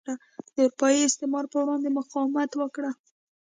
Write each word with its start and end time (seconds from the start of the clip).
د 0.05 0.07
اروپايي 0.63 0.99
استعمار 1.03 1.45
پر 1.51 1.59
وړاندې 1.63 1.89
مقاومت 1.97 2.51
وکړي. 2.55 2.91